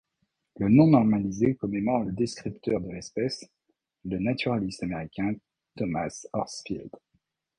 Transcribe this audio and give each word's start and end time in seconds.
Le 0.57 0.67
nom 0.67 0.87
normalisé 0.87 1.53
commémore 1.53 2.05
le 2.05 2.11
descripteur 2.11 2.81
de 2.81 2.89
l'espèce, 2.91 3.45
le 4.05 4.17
naturaliste 4.17 4.81
américain 4.81 5.35
Thomas 5.77 6.25
Horsfield. 6.33 6.89